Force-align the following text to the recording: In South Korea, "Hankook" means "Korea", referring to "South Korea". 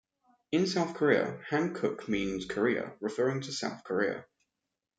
In 0.51 0.65
South 0.65 0.95
Korea, 0.95 1.39
"Hankook" 1.51 2.07
means 2.09 2.45
"Korea", 2.47 2.93
referring 3.01 3.41
to 3.41 3.51
"South 3.51 3.83
Korea". 3.83 4.25